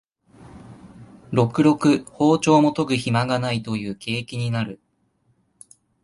[1.31, 4.79] ろくろく庖丁も研ぐひまがないという景気になる